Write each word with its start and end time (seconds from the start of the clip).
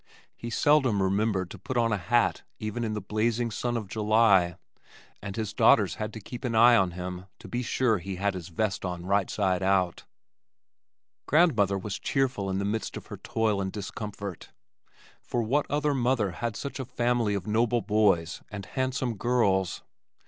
He 0.35 0.49
seldom 0.49 0.99
remembered 0.99 1.51
to 1.51 1.59
put 1.59 1.77
on 1.77 1.91
a 1.93 1.97
hat 1.97 2.41
even 2.57 2.83
in 2.83 2.95
the 2.95 3.01
blazing 3.01 3.51
sun 3.51 3.77
of 3.77 3.87
July 3.87 4.55
and 5.21 5.35
his 5.35 5.53
daughters 5.53 5.93
had 6.01 6.11
to 6.13 6.19
keep 6.19 6.43
an 6.43 6.55
eye 6.55 6.75
on 6.75 6.93
him 6.97 7.27
to 7.37 7.47
be 7.47 7.61
sure 7.61 7.99
he 7.99 8.15
had 8.15 8.33
his 8.33 8.47
vest 8.47 8.83
on 8.83 9.05
right 9.05 9.29
side 9.29 9.61
out. 9.61 10.05
Grandmother 11.27 11.77
was 11.77 11.99
cheerful 11.99 12.49
in 12.49 12.57
the 12.57 12.65
midst 12.65 12.97
of 12.97 13.05
her 13.05 13.17
toil 13.17 13.61
and 13.61 13.71
discomfort, 13.71 14.49
for 15.21 15.43
what 15.43 15.69
other 15.69 15.93
mother 15.93 16.31
had 16.31 16.55
such 16.55 16.79
a 16.79 16.85
family 16.85 17.35
of 17.35 17.45
noble 17.45 17.81
boys 17.81 18.41
and 18.49 18.65
handsome 18.65 19.17
girls? 19.17 19.83